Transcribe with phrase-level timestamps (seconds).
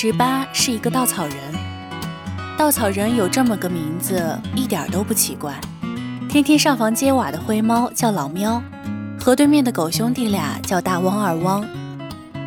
[0.00, 1.34] 十八是一个稻草人，
[2.56, 5.60] 稻草人有这么个名字一点都不奇怪。
[6.28, 8.62] 天天上房揭瓦的灰猫叫老喵，
[9.18, 11.66] 河对面的狗兄弟俩叫大汪二汪。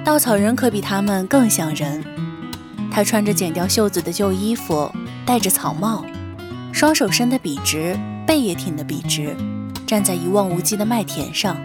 [0.01, 2.01] 稻草人可比他们更像人，
[2.89, 4.89] 他穿着剪掉袖子的旧衣服，
[5.25, 6.05] 戴着草帽，
[6.71, 9.35] 双手伸得笔直，背也挺得笔直，
[9.85, 11.57] 站在一望无际的麦田上。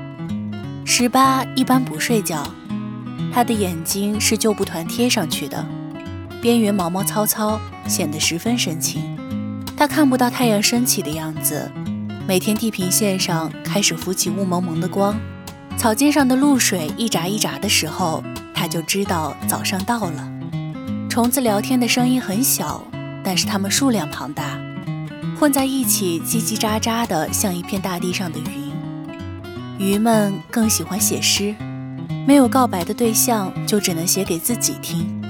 [0.84, 2.44] 十八一般不睡觉。
[3.32, 5.66] 他的眼睛是旧布团贴上去的，
[6.40, 9.16] 边缘毛毛糙糙，显得十分深情。
[9.76, 11.70] 他看不到太阳升起的样子。
[12.26, 15.14] 每天地平线上开始浮起雾蒙蒙的光，
[15.76, 18.22] 草尖上的露水一眨一眨的时候，
[18.54, 20.32] 他就知道早上到了。
[21.08, 22.82] 虫子聊天的声音很小，
[23.22, 24.58] 但是它们数量庞大，
[25.38, 28.66] 混在一起叽叽喳喳的，像一片大地上的云。
[29.78, 31.54] 鱼们更喜欢写诗。
[32.26, 35.22] 没有告白的对象，就只能写给自己听。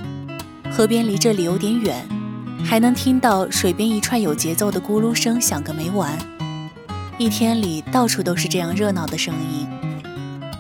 [0.71, 1.95] 河边离这里有点远，
[2.65, 6.11] 还能听到水边一串有节奏的咕噜声响个没完。
[7.19, 9.69] 一天里到处都是这样热闹的声音。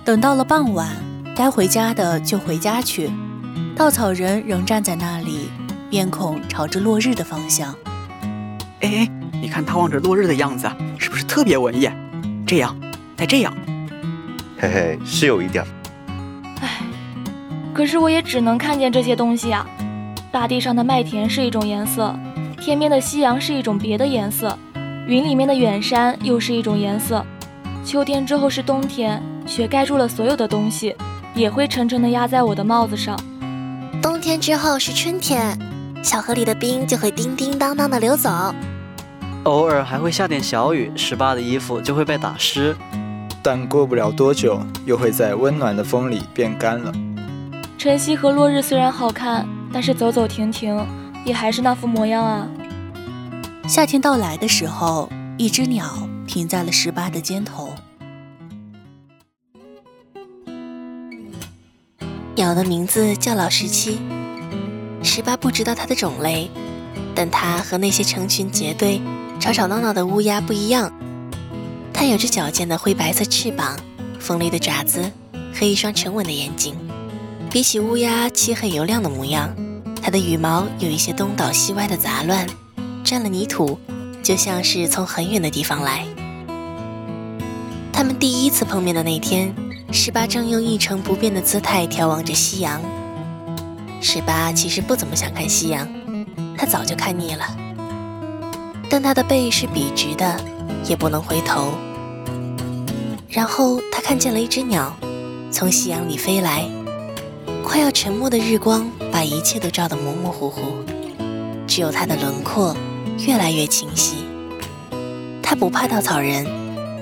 [0.04, 0.94] 等到了傍晚，
[1.34, 3.10] 该回家的就回家去。
[3.74, 5.48] 稻草人仍站在那里，
[5.90, 7.74] 面孔朝着落日的方向。
[8.80, 11.88] 哎，你看他望着落日的样子，是不是特别文艺？
[12.46, 12.78] 这样，
[13.16, 13.54] 再这样。
[14.58, 15.64] 嘿嘿，是有一点。
[17.76, 19.66] 可是我也只能看见这些东西啊！
[20.32, 22.18] 大地上的麦田是一种颜色，
[22.58, 24.58] 天边的夕阳是一种别的颜色，
[25.06, 27.22] 云里面的远山又是一种颜色。
[27.84, 30.96] 秋天之后是冬天，雪盖住了所有的东西，
[31.34, 33.14] 也会沉沉的压在我的帽子上。
[34.00, 35.58] 冬天之后是春天，
[36.02, 38.30] 小河里的冰就会叮叮当当的流走，
[39.42, 42.74] 偶尔还会下点小雨，十八的衣服就会被打湿，
[43.42, 46.90] 但过不了多久，又会在温暖的风里变干了。
[47.78, 50.84] 晨曦和落日虽然好看，但是走走停停
[51.24, 52.48] 也还是那副模样啊。
[53.68, 57.74] 夏天到来的时候，一只鸟停在了十八的肩头。
[62.34, 63.98] 鸟的名字叫老十七，
[65.02, 66.50] 十八不知道它的种类，
[67.14, 69.00] 但它和那些成群结队、
[69.38, 70.90] 吵吵闹闹的乌鸦不一样。
[71.92, 73.78] 它有着矫健的灰白色翅膀、
[74.18, 75.10] 锋利的爪子
[75.54, 76.74] 和一双沉稳的眼睛。
[77.56, 79.50] 比起乌鸦漆黑油亮的模样，
[80.02, 82.46] 它的羽毛有一些东倒西歪的杂乱，
[83.02, 83.78] 沾了泥土，
[84.22, 86.06] 就像是从很远的地方来。
[87.94, 89.54] 他们第一次碰面的那天，
[89.90, 92.78] 十八正用一成不变的姿态眺望着夕阳。
[94.02, 95.88] 十八其实不怎么想看夕阳，
[96.58, 97.56] 他早就看腻了。
[98.90, 100.38] 但他的背是笔直的，
[100.86, 101.72] 也不能回头。
[103.30, 104.94] 然后他看见了一只鸟，
[105.50, 106.68] 从夕阳里飞来。
[107.66, 110.76] 快要沉没的日光把一切都照得模模糊糊，
[111.66, 112.76] 只有它的轮廓
[113.26, 114.18] 越来越清晰。
[115.42, 116.46] 它不怕稻草人，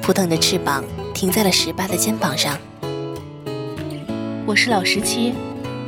[0.00, 0.82] 扑腾着翅膀
[1.12, 2.56] 停在了十八的肩膀上。
[4.46, 5.34] 我是老十七，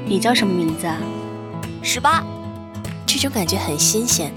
[0.04, 0.98] 你叫什么名字啊？
[1.82, 2.22] 十八。
[3.06, 4.30] 这种感觉很新鲜，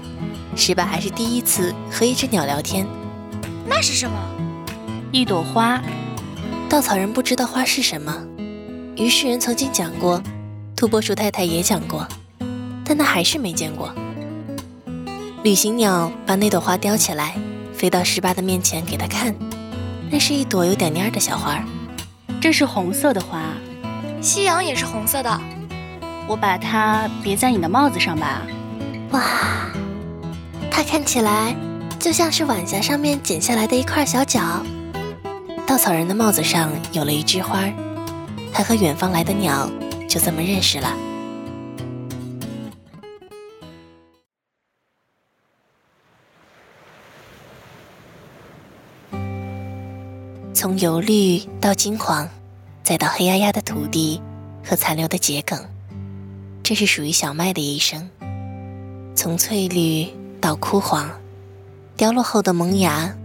[0.56, 2.86] 十八还是第一次和一只鸟聊天。
[3.66, 4.16] 那是什么？
[5.12, 5.82] 一朵花。
[6.66, 8.26] 稻草人不知道花是什么。
[8.96, 10.22] 于是人曾经讲过，
[10.76, 12.06] 土拨鼠太太也讲过，
[12.84, 13.94] 但他还是没见过。
[15.42, 17.34] 旅行鸟把那朵花叼起来，
[17.72, 19.34] 飞到十八的面前给他看。
[20.10, 21.64] 那是一朵有点蔫的小花，
[22.40, 23.40] 这是红色的花。
[24.20, 25.40] 夕阳也是红色的。
[26.26, 28.42] 我把它别在你的帽子上吧。
[29.12, 29.22] 哇，
[30.70, 31.56] 它看起来
[31.98, 34.40] 就像是晚霞上面剪下来的一块小角。
[35.66, 37.64] 稻草人的帽子上有了一枝花，
[38.52, 39.70] 他和远方来的鸟
[40.08, 40.94] 就这么认识了。
[50.52, 52.28] 从油绿到金黄，
[52.82, 54.20] 再到黑压压的土地
[54.62, 55.58] 和残留的桔梗，
[56.62, 58.10] 这是属于小麦的一生。
[59.16, 60.06] 从翠绿
[60.38, 61.10] 到枯黄，
[61.96, 63.16] 凋落后的萌芽，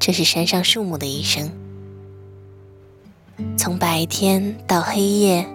[0.00, 1.61] 这是山上树木的一生。
[3.56, 5.46] 从白天到黑夜，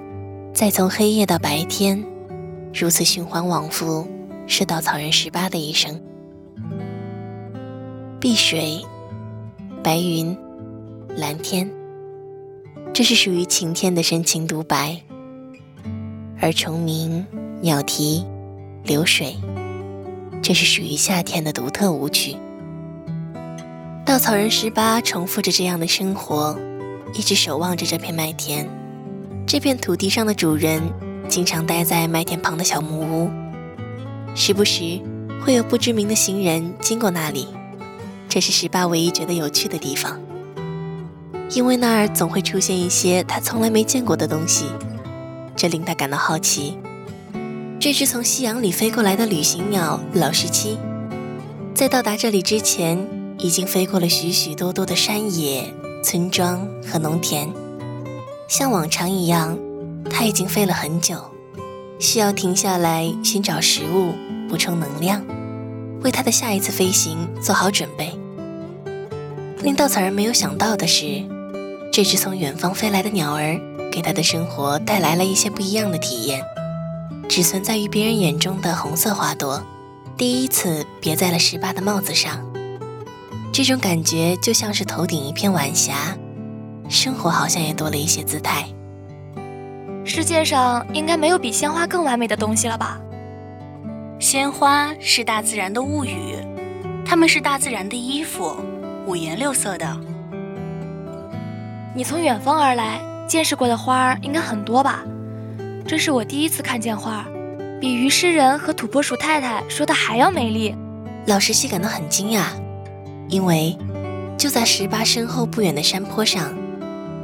[0.53, 2.03] 再从黑夜到白天，
[2.73, 4.07] 如此循环往复，
[4.47, 6.01] 是稻草人十八的一生。
[8.19, 8.81] 碧水，
[9.83, 10.35] 白云，
[11.15, 11.69] 蓝天，
[12.93, 15.01] 这是属于晴天的深情独白；
[16.39, 17.25] 而虫鸣、
[17.61, 18.25] 鸟啼、
[18.83, 19.35] 流水，
[20.41, 22.37] 这是属于夏天的独特舞曲。
[24.05, 26.57] 稻草人十八重复着这样的生活。
[27.13, 28.67] 一直守望着这片麦田，
[29.45, 30.81] 这片土地上的主人
[31.27, 33.29] 经常待在麦田旁的小木屋，
[34.35, 34.99] 时不时
[35.41, 37.47] 会有不知名的行人经过那里。
[38.29, 40.19] 这是十八唯一觉得有趣的地方，
[41.51, 44.65] 因为那儿总会出现一些他从来没见过的东西，
[45.55, 46.77] 这令他感到好奇。
[47.79, 50.77] 这只从夕阳里飞过来的旅行鸟老十七，
[51.73, 53.07] 在到达这里之前，
[53.39, 55.73] 已经飞过了许许多多的山野。
[56.09, 57.51] 村庄和农田，
[58.47, 59.59] 像往常一样，
[60.09, 61.17] 他已经飞了很久，
[61.99, 64.13] 需要停下来寻找食物，
[64.47, 65.21] 补充能量，
[66.01, 68.17] 为他的下一次飞行做好准备。
[69.61, 71.21] 令稻草人没有想到的是，
[71.91, 73.59] 这只从远方飞来的鸟儿，
[73.91, 76.41] 给他的生活带来了一些不一样的体验。
[77.27, 79.61] 只存在于别人眼中的红色花朵，
[80.15, 82.46] 第一次别在了十八的帽子上。
[83.57, 86.15] 这种感觉就像是头顶一片晚霞，
[86.89, 88.63] 生活好像也多了一些姿态。
[90.05, 92.99] 世界上应该没有比鲜花更完美的东西了吧？
[94.19, 96.35] 鲜花是大自然的物语，
[97.03, 98.55] 它们是大自然的衣服，
[99.07, 99.99] 五颜六色的。
[101.95, 105.03] 你从远方而来，见识过的花儿应该很多吧？
[105.87, 107.25] 这是我第一次看见花，
[107.81, 110.75] 比于诗人和土拨鼠太太说的还要美丽。
[111.25, 112.49] 老石溪感到很惊讶。
[113.29, 113.77] 因为
[114.37, 116.53] 就在十八身后不远的山坡上，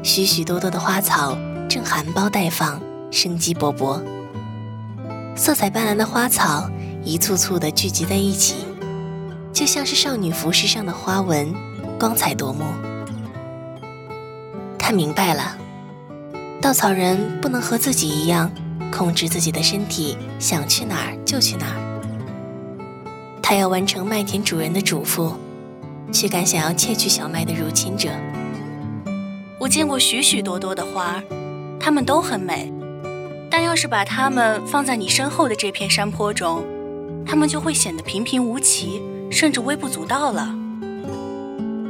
[0.04, 1.38] 许许多多的花草
[1.70, 4.02] 正含苞待放，生机勃勃。
[5.36, 6.70] 色彩斑斓的花草
[7.04, 8.66] 一簇簇地聚集在一起，
[9.54, 11.54] 就像是少女服饰上的花纹，
[12.00, 12.66] 光彩夺目。
[14.78, 15.58] 他明白了，
[16.62, 18.52] 稻草人不能和自己一样
[18.92, 21.80] 控制自己的身体，想去哪儿就去哪儿。
[23.42, 25.34] 他要完成麦田主人的嘱咐。
[26.14, 28.10] 驱赶想要窃取小麦的入侵者。
[29.60, 31.22] 我见过许许多多的花，
[31.80, 32.72] 它们都很美，
[33.50, 36.64] 但要是把它们放在你身后的这片山坡中，
[37.26, 39.02] 它们就会显得平平无奇，
[39.32, 40.56] 甚至微不足道了。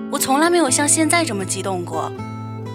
[0.10, 2.10] 我从来没有像现在这么激动过，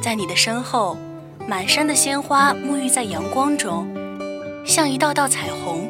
[0.02, 0.98] 在你的身后，
[1.46, 3.88] 满山的鲜花沐浴在阳光中，
[4.66, 5.88] 像一道道彩虹。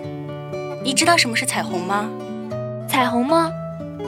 [0.84, 2.08] 你知道什么是彩虹吗？
[2.88, 3.50] 彩虹吗？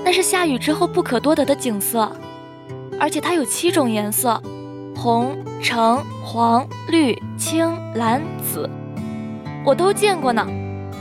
[0.05, 2.11] 那是下雨之后不可多得的景色，
[2.99, 4.43] 而且它有七种颜色：
[4.97, 8.69] 红、橙、黄、绿、青、蓝、紫，
[9.65, 10.47] 我都见过呢。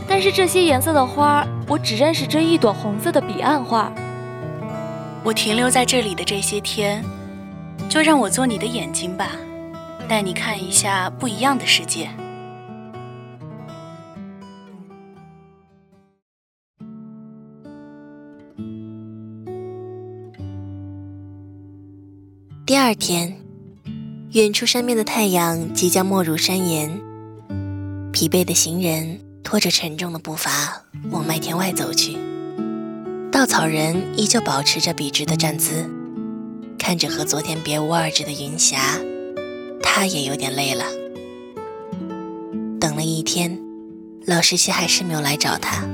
[0.07, 3.91] 但是这些颜色的花，我只认识这一朵红色的彼岸花。
[5.23, 7.03] 我停留在这里的这些天，
[7.87, 9.31] 就让我做你的眼睛吧，
[10.07, 12.09] 带你看一下不一样的世界。
[22.89, 23.35] 二天，
[24.31, 26.89] 远处山面的太阳即将没入山岩。
[28.11, 30.81] 疲惫的行人拖着沉重的步伐
[31.11, 32.17] 往麦田外走去。
[33.31, 35.87] 稻草人依旧保持着笔直的站姿，
[36.79, 38.79] 看着和昨天别无二致的云霞，
[39.83, 40.83] 他也有点累了。
[42.79, 43.55] 等了一天，
[44.25, 45.87] 老十七还是没有来找他，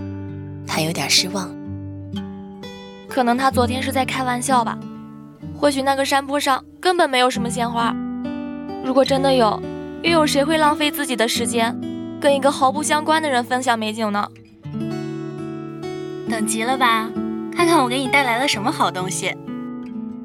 [0.66, 1.54] 他有点失望。
[3.10, 4.80] 可能他昨天是在开玩笑吧。
[5.58, 7.92] 或许那个山坡上根本没有什么鲜花。
[8.86, 9.60] 如果真的有，
[10.04, 11.76] 又有谁会浪费自己的时间，
[12.22, 14.30] 跟一个毫不相关的人分享美景呢？
[16.30, 17.10] 等急了吧？
[17.52, 19.36] 看看我给你带来了什么好东西。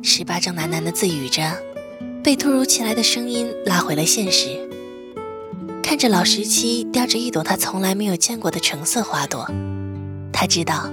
[0.03, 1.41] 十八正喃喃的自语着，
[2.23, 4.51] 被突如其来的声音拉回了现实。
[5.83, 9.51] 看着老十七叼着一朵他从来没有见过的橙色花朵，
[10.31, 10.91] 他知道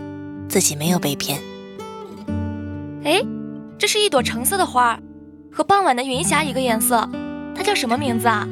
[0.48, 1.42] 自己没有被骗。
[3.04, 3.22] 哎，
[3.78, 4.98] 这是一朵橙色的花，
[5.58, 7.10] 和傍晚的云霞一个颜色。
[7.56, 8.48] 它叫什么名字啊？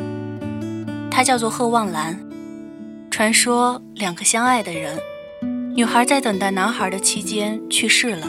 [1.11, 2.19] 它叫做鹤望兰。
[3.11, 4.99] 传说两个相爱的人，
[5.75, 8.27] 女孩在等待男孩的期间去世了。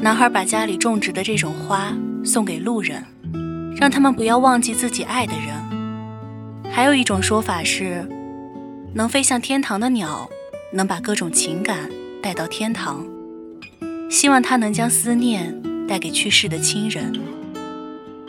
[0.00, 1.92] 男孩把家里种植的这种花
[2.24, 3.04] 送给路人，
[3.76, 6.72] 让他们不要忘记自己爱的人。
[6.72, 8.08] 还有一种说法是，
[8.94, 10.26] 能飞向天堂的鸟，
[10.72, 11.90] 能把各种情感
[12.22, 13.04] 带到天堂。
[14.08, 15.54] 希望它能将思念
[15.86, 17.12] 带给去世的亲人，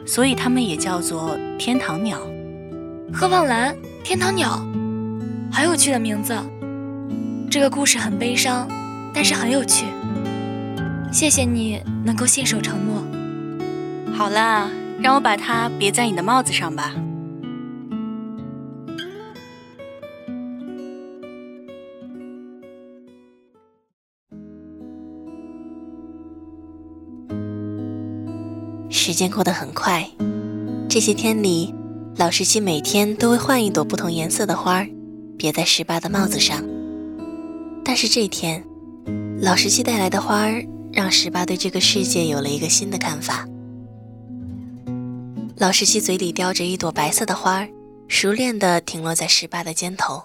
[0.05, 2.19] 所以它们也叫做天堂鸟。
[3.13, 4.65] 鹤望兰，天堂鸟，
[5.51, 6.35] 好有趣的名字。
[7.49, 8.67] 这个故事很悲伤，
[9.13, 9.85] 但是很有趣。
[11.11, 13.03] 谢谢你能够信守承诺。
[14.15, 14.69] 好啦，
[14.99, 16.91] 让我把它别在你的帽子上吧。
[29.05, 30.09] 时间过得很快，
[30.87, 31.75] 这些天里，
[32.15, 34.87] 老十七每天都会换一朵不同颜色的花儿，
[35.37, 36.63] 别在十八的帽子上。
[37.83, 38.63] 但是这天，
[39.41, 43.45] 老十七带来的花儿让十八对这个世界有了一个新的看法。
[45.57, 47.67] 老十七嘴里叼着一朵白色的花儿，
[48.07, 50.23] 熟练地停落在十八的肩头。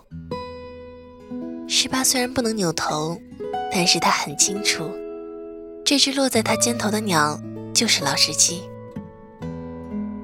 [1.66, 3.18] 十八虽然不能扭头，
[3.72, 4.88] 但是他很清楚，
[5.84, 7.36] 这只落在他肩头的鸟。
[7.78, 8.62] 就是老十七。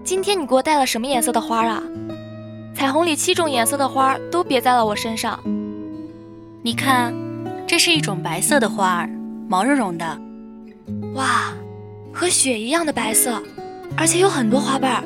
[0.02, 1.80] 今天你给我带了什么颜色的花啊？
[2.74, 5.38] 彩虹里七种颜色的花都别在了我身上。
[6.64, 7.14] 你看，
[7.64, 9.10] 这是一种白色的花儿，
[9.48, 10.04] 毛茸茸的。
[11.14, 11.52] 哇，
[12.12, 13.40] 和雪一样的白色，
[13.96, 15.04] 而且有很多花瓣。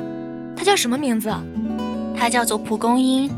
[0.57, 1.31] 它叫什么名字？
[2.17, 3.29] 它叫做蒲公英，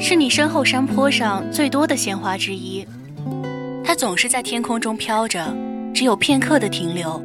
[0.00, 2.86] 是你身后山坡上最多的鲜花之一。
[3.84, 5.54] 它总是在天空中飘着，
[5.94, 7.22] 只有片刻的停留。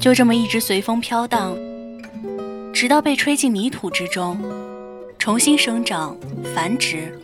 [0.00, 1.54] 就这么一直随风飘荡，
[2.72, 4.40] 直到被吹进泥土之中，
[5.18, 6.16] 重新生长
[6.54, 7.14] 繁殖。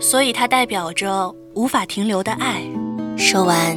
[0.00, 2.62] 所以它代表着无法停留的爱。
[3.18, 3.76] 说完，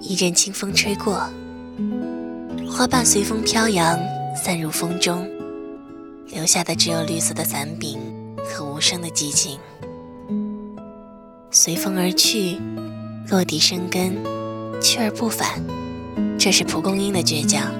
[0.00, 1.28] 一阵清风吹过，
[2.70, 4.00] 花瓣随风飘扬，
[4.34, 5.28] 散入风中，
[6.28, 8.00] 留下的只有绿色的伞柄
[8.38, 9.58] 和无声的寂静。
[11.50, 12.58] 随风而去，
[13.28, 14.16] 落地生根，
[14.80, 15.62] 去而不返。
[16.44, 17.72] 这是蒲公英的倔强，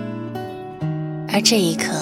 [1.27, 1.93] 而这一刻，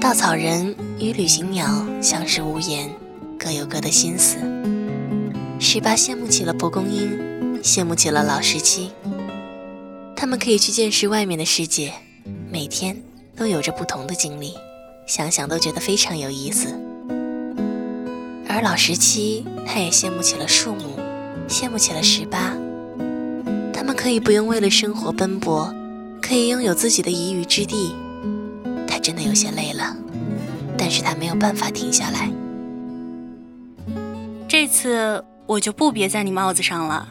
[0.00, 2.90] 稻草人与旅行鸟相视无言，
[3.38, 4.38] 各有各的心思。
[5.60, 8.90] 十八羡慕起了蒲公英，羡慕起了老十七。
[10.16, 11.92] 他们可以去见识外面的世界，
[12.50, 13.00] 每天
[13.36, 14.54] 都有着不同的经历，
[15.06, 16.74] 想想都觉得非常有意思。
[18.48, 20.98] 而老十七，他也羡慕起了树木，
[21.48, 22.52] 羡慕起了十八。
[23.78, 25.72] 他们可以不用为了生活奔波，
[26.20, 27.94] 可以拥有自己的一隅之地。
[28.88, 29.96] 他真的有些累了，
[30.76, 32.28] 但是他没有办法停下来。
[34.48, 37.08] 这次我就不别在你帽子上了。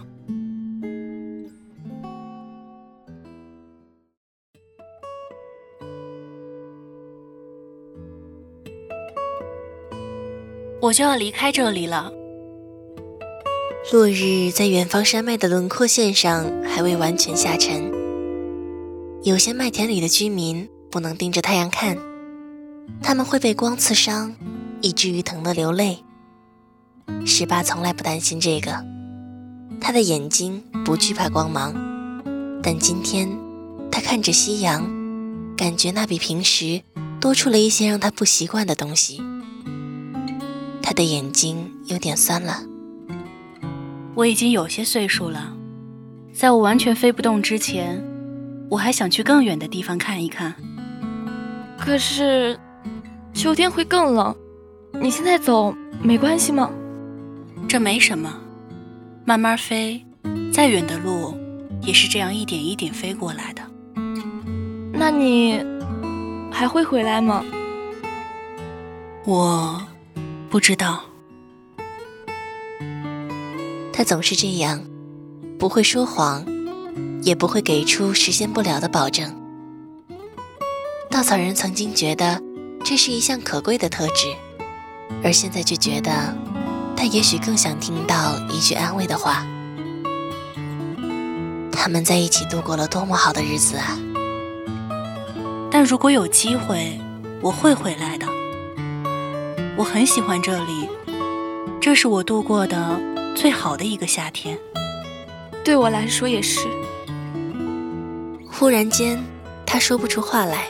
[10.81, 12.11] 我就要离开这里了。
[13.89, 17.89] 落日在远方山脉的轮廓线上还未完全下沉，
[19.23, 21.97] 有些麦田里的居民不能盯着太阳看，
[23.01, 24.35] 他们会被光刺伤，
[24.81, 25.99] 以至于疼得流泪。
[27.25, 28.83] 十八从来不担心这个，
[29.79, 31.73] 他的眼睛不惧怕光芒，
[32.61, 33.29] 但今天
[33.89, 34.85] 他看着夕阳，
[35.55, 36.81] 感觉那比平时
[37.21, 39.21] 多出了一些让他不习惯的东西，
[40.81, 42.63] 他的眼睛有点酸了。
[44.17, 45.53] 我已经有些岁数了，
[46.33, 48.03] 在我完全飞不动之前，
[48.67, 50.55] 我还想去更远的地方看一看。
[51.77, 52.59] 可是，
[53.31, 54.35] 秋天会更冷，
[54.99, 55.71] 你现在走
[56.01, 56.71] 没关系吗？
[57.69, 58.33] 这没什么，
[59.23, 60.03] 慢慢飞，
[60.51, 61.37] 再远的路
[61.83, 63.61] 也是这样一点一点飞过来的。
[64.93, 65.63] 那你
[66.51, 67.45] 还会回来吗？
[69.25, 69.79] 我
[70.49, 71.03] 不知道。
[73.97, 74.79] 他总是这样，
[75.57, 76.45] 不会说谎，
[77.23, 79.35] 也不会给出实现不了的保证。
[81.09, 82.39] 稻草人曾经觉得
[82.85, 84.27] 这是一项可贵的特质，
[85.23, 86.11] 而现在却觉得
[86.95, 89.47] 他也许更想听到一句安慰的话。
[91.71, 93.97] 他们在一起度过了多么好的日子啊！
[95.71, 97.01] 但如果有机会，
[97.41, 98.27] 我会回来的。
[99.75, 100.87] 我很喜欢这里，
[101.81, 103.01] 这是我度过的
[103.39, 104.57] 最好的一个夏天。
[105.63, 106.67] 对我来说也是。
[108.49, 109.23] 忽然间，
[109.63, 110.67] 他说不出话来。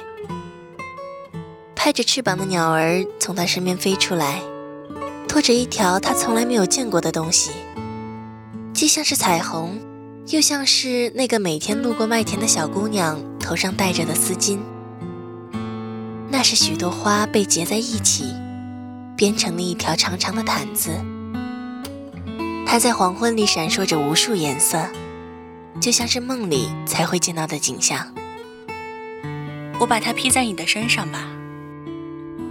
[1.73, 4.41] 拍着翅膀的鸟儿从他身边飞出来，
[5.29, 7.51] 拖着一条他从来没有见过的东西，
[8.73, 9.79] 既像是彩虹，
[10.27, 14.59] 又像是那个每天路过麦田的小姑娘头上戴着的丝巾。
[16.29, 18.25] 那是许多花被结在一起，
[19.15, 20.91] 编成了一条长长的毯子。
[22.69, 24.85] 它在黄昏里闪烁着无数颜色，
[25.79, 28.13] 就像是梦里才会见到的景象。
[29.79, 31.25] 我把它披在你的身上吧。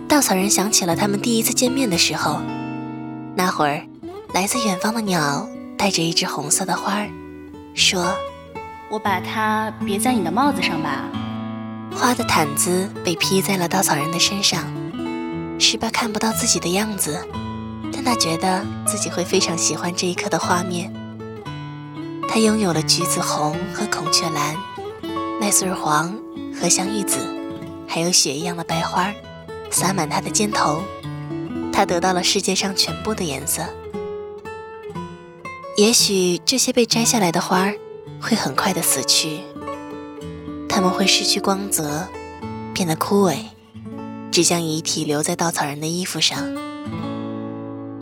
[0.08, 2.40] 稻草人想起了他们第一次见面的时候，
[3.36, 3.82] 那会儿，
[4.32, 5.46] 来自远方的鸟
[5.76, 7.10] 带着一只红色的花儿，
[7.74, 8.16] 说
[8.88, 11.04] ：“我把它别在你的帽子上吧。”
[11.94, 14.64] 花的毯子被披在了稻草人的身上，
[15.58, 17.22] 十八看不到自己的样子，
[18.06, 20.92] 他觉得自己会非常喜欢这一刻的画面。
[22.28, 24.54] 他拥有了橘子红和孔雀蓝，
[25.40, 26.16] 麦穗黄
[26.54, 27.18] 和香芋紫，
[27.88, 29.12] 还有雪一样的白花。
[29.72, 30.80] 洒满他的肩头，
[31.72, 33.62] 他得到了世界上全部的颜色。
[35.76, 37.74] 也许这些被摘下来的花儿
[38.20, 39.40] 会很快的死去，
[40.68, 42.06] 它们会失去光泽，
[42.72, 43.36] 变得枯萎，
[44.30, 46.38] 只将遗体留在稻草人的衣服上。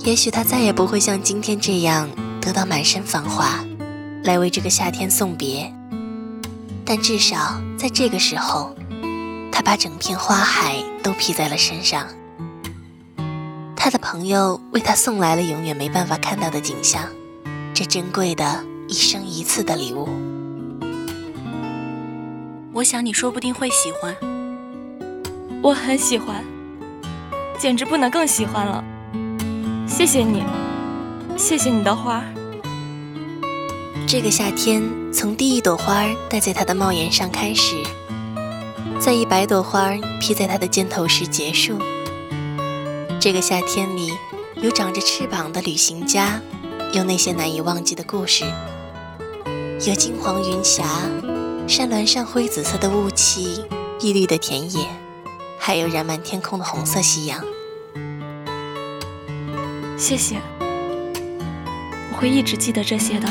[0.05, 2.09] 也许他再也不会像今天这样
[2.41, 3.65] 得到满身繁华，
[4.23, 5.73] 来为这个夏天送别。
[6.85, 8.75] 但至少在这个时候。
[9.57, 12.09] 他把整片花海都披在了身上。
[13.77, 17.05] 他的朋友为他送来了永远没办法看到的景象，
[17.73, 20.09] 这珍贵的一生一次的礼物。
[22.73, 24.13] 我想你说不定会喜欢。
[25.63, 26.45] 我很喜欢，
[27.57, 28.85] 简直不能更喜欢了。
[29.97, 30.43] 谢谢你，
[31.37, 32.21] 谢谢你的花。
[34.09, 37.77] 这个夏天，从第一朵花戴在他的帽檐上开始。
[38.99, 41.79] 在一百朵花披在他的肩头时结束。
[43.21, 44.13] 这个夏天里，
[44.57, 46.41] 有长着翅膀的旅行家，
[46.93, 48.45] 有那些难以忘记的故事，
[49.87, 50.85] 有金黄云霞，
[51.69, 53.65] 山峦上灰紫色的雾气，
[54.01, 54.89] 碧绿的田野，
[55.57, 57.45] 还有染满天空的红色夕阳。
[59.97, 60.41] 谢谢，
[62.13, 63.29] 我会一直记得这些的，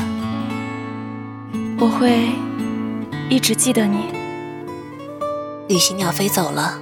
[1.78, 2.30] 我会
[3.28, 4.06] 一直记得你。
[5.68, 6.80] 旅行鸟飞走了，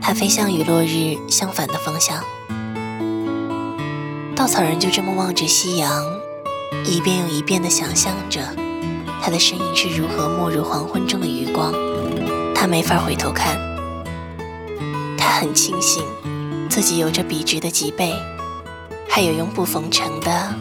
[0.00, 2.22] 它飞向与落日相反的方向。
[4.36, 6.04] 稻草人就这么望着夕阳，
[6.84, 8.40] 一遍又一遍地想象着
[9.20, 11.72] 他的身影是如何没入黄昏中的余光。
[12.54, 13.58] 他没法回头看，
[15.18, 16.04] 他很庆幸
[16.70, 18.12] 自己有着笔直的脊背，
[19.16, 20.54] 还有永不缝成的、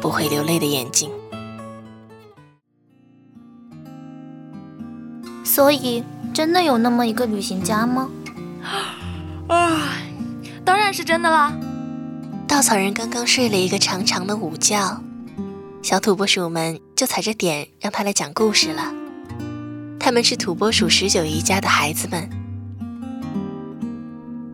[0.00, 1.08] 不会流泪的眼睛。
[5.44, 6.02] 所以。
[6.32, 8.08] 真的有那么一个旅行家吗？
[9.48, 9.98] 啊，
[10.64, 11.52] 当然是真的啦！
[12.46, 15.02] 稻草人刚刚睡了一个长长的午觉，
[15.82, 18.94] 小土拨鼠们就踩着点让他来讲故事了。
[19.98, 22.30] 他们是土拨鼠十九姨家的孩子们，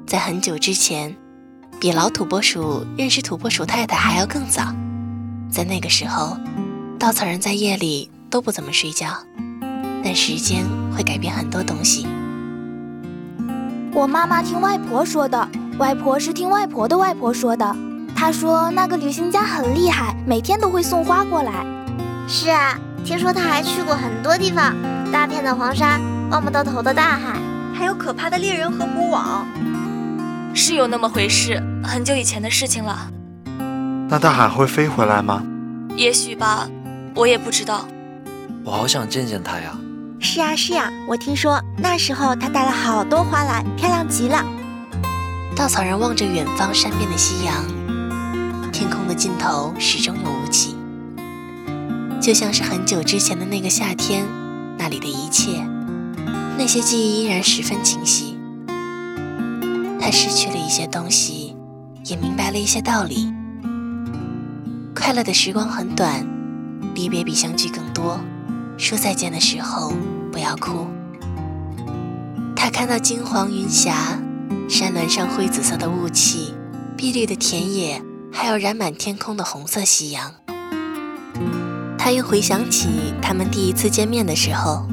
[0.07, 1.15] 在很久之前，
[1.79, 4.75] 比老土拨鼠认识土拨鼠太太还要更早。
[5.51, 6.39] 在那个时候，
[6.99, 9.09] 稻草人在夜里都不怎么睡觉。
[10.03, 10.65] 但时间
[10.97, 12.07] 会改变很多东西。
[13.93, 17.77] 我妈妈听外婆说的，外婆是听外婆的外婆说的。
[18.15, 21.67] 她说那个旅行家很厉害，每天都会送花过来。
[22.27, 24.75] 是啊，听说他还去过很多地方，
[25.13, 27.39] 大片的黄沙，望不到头的大海，
[27.75, 29.47] 还有可怕的猎人和捕网。
[30.59, 33.11] 是有那么回事，很久以前的事情了。
[34.09, 35.45] 那他还会飞回来吗？
[35.95, 36.67] 也许吧，
[37.15, 37.87] 我也不知道。
[38.65, 39.79] 我好想见见他呀。
[40.19, 44.43] 是呀是呀，我听说那时候他带了好多花来，漂亮极了。
[45.55, 47.63] 稻草人望着远方山边的夕阳，
[48.73, 50.75] 天空的尽头始终有雾气，
[52.19, 54.25] 就像是很久之前的那个夏天，
[54.79, 55.63] 那里的一切，
[56.57, 58.36] 那些记忆依然十分清晰。
[60.07, 61.57] 他失去了一些东西，
[62.05, 63.35] 也明白了一些道理。
[64.95, 66.25] 快乐的时光很短，
[66.95, 68.21] 离别比相聚更多。
[68.79, 69.93] 说再见的时候
[70.31, 70.87] 不要哭。
[72.55, 74.23] 他看到金黄云霞，
[74.69, 76.55] 山峦上灰紫色的雾气，
[76.97, 78.01] 碧绿的田野，
[78.33, 80.33] 还有染满天空的红色夕阳。
[81.99, 84.87] 他又回想起他们第一次见面的时候，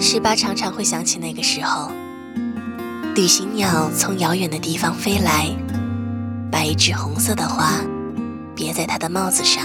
[0.00, 1.92] 十八常常会想起那个时候。
[3.18, 5.48] 旅行鸟从遥远的地方飞来，
[6.52, 7.80] 把一枝红色的花
[8.54, 9.64] 别在他的帽子上。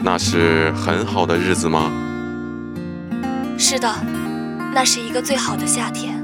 [0.00, 1.90] 那是很好的日子吗？
[3.58, 3.92] 是的，
[4.72, 6.14] 那是一个最好的夏天。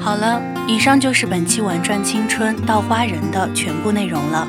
[0.00, 4.48] 好了，以上就是本期《玩转青春稻花人》的全部内容了。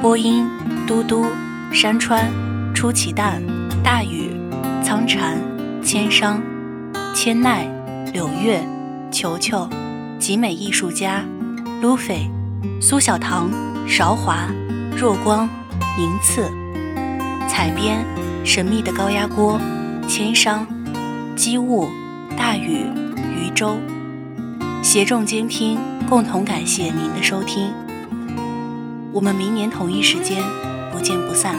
[0.00, 0.48] 播音：
[0.86, 1.26] 嘟嘟、
[1.74, 2.32] 山川。
[2.84, 3.40] 出奇旦、
[3.82, 4.30] 大雨、
[4.82, 5.38] 苍蝉、
[5.82, 6.42] 千商、
[7.14, 7.66] 千奈、
[8.12, 8.62] 柳月、
[9.10, 9.66] 球球、
[10.18, 11.24] 集美艺术家、
[11.80, 12.30] 路飞、
[12.82, 13.48] 苏小棠、
[13.88, 14.50] 韶华、
[14.94, 15.48] 若光、
[15.96, 16.42] 宁次、
[17.48, 18.04] 采编、
[18.44, 19.58] 神秘的高压锅、
[20.06, 20.66] 千商、
[21.34, 21.88] 机务、
[22.36, 22.86] 大雨、
[23.34, 23.78] 渔舟，
[24.82, 27.72] 协众监听，共同感谢您的收听。
[29.10, 30.42] 我们明年同一时间
[30.92, 31.56] 不见不散。